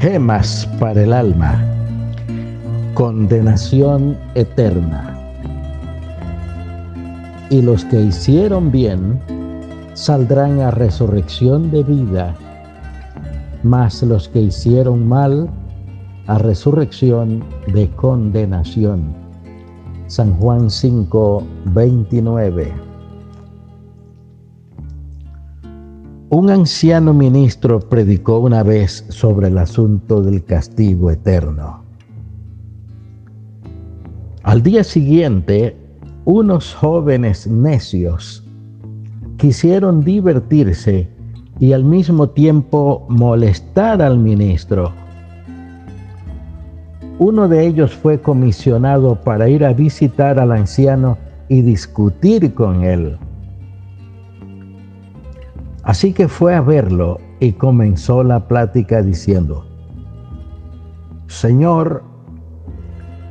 [0.00, 1.60] gemas para el alma,
[2.94, 5.14] condenación eterna.
[7.50, 9.18] Y los que hicieron bien
[9.94, 12.34] saldrán a resurrección de vida,
[13.64, 15.48] mas los que hicieron mal
[16.28, 19.02] a resurrección de condenación.
[20.06, 21.42] San Juan 5,
[21.74, 22.72] 29.
[26.30, 31.82] Un anciano ministro predicó una vez sobre el asunto del castigo eterno.
[34.42, 35.74] Al día siguiente,
[36.26, 38.44] unos jóvenes necios
[39.38, 41.08] quisieron divertirse
[41.60, 44.92] y al mismo tiempo molestar al ministro.
[47.18, 51.16] Uno de ellos fue comisionado para ir a visitar al anciano
[51.48, 53.16] y discutir con él.
[55.88, 59.64] Así que fue a verlo y comenzó la plática diciendo,
[61.28, 62.02] Señor,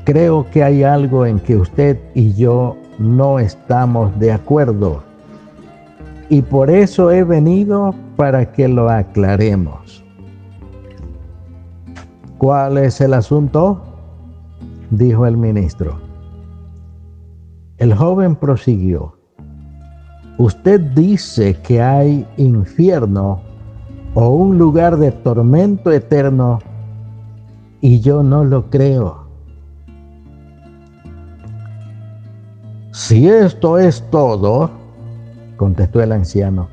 [0.06, 5.04] creo que hay algo en que usted y yo no estamos de acuerdo
[6.30, 10.04] y por eso he venido para que lo aclaremos.
[12.40, 13.84] ¿Cuál es el asunto?
[14.90, 16.00] dijo el ministro.
[17.78, 19.17] El joven prosiguió.
[20.38, 23.42] Usted dice que hay infierno
[24.14, 26.60] o un lugar de tormento eterno
[27.82, 29.26] y yo no lo creo.
[32.92, 34.70] Si esto es todo,
[35.56, 36.68] contestó el anciano,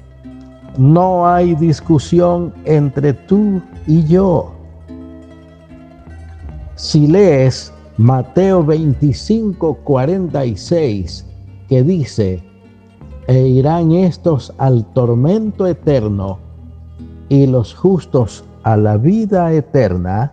[0.76, 4.52] no hay discusión entre tú y yo.
[6.74, 11.26] Si lees Mateo 25, 46,
[11.68, 12.42] que dice,
[13.26, 16.38] e irán estos al tormento eterno
[17.28, 20.32] y los justos a la vida eterna,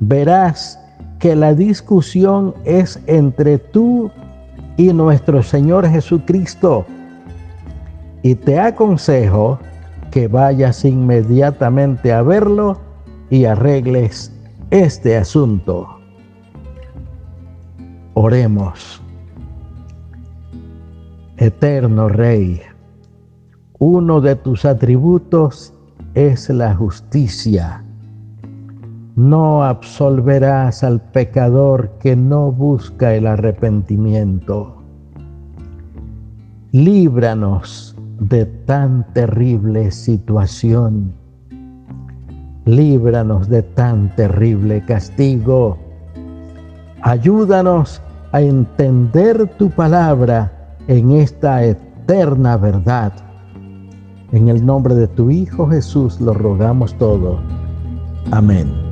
[0.00, 0.78] verás
[1.18, 4.10] que la discusión es entre tú
[4.76, 6.86] y nuestro Señor Jesucristo.
[8.22, 9.58] Y te aconsejo
[10.10, 12.78] que vayas inmediatamente a verlo
[13.30, 14.32] y arregles
[14.70, 15.86] este asunto.
[18.14, 19.00] Oremos.
[21.40, 22.60] Eterno Rey,
[23.78, 25.72] uno de tus atributos
[26.14, 27.84] es la justicia.
[29.14, 34.82] No absolverás al pecador que no busca el arrepentimiento.
[36.72, 41.12] Líbranos de tan terrible situación.
[42.64, 45.78] Líbranos de tan terrible castigo.
[47.00, 50.57] Ayúdanos a entender tu palabra
[50.88, 53.12] en esta eterna verdad.
[54.32, 57.40] En el nombre de tu Hijo Jesús lo rogamos todo.
[58.30, 58.88] Amén.